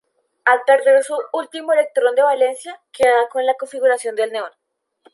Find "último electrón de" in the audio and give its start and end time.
1.31-2.23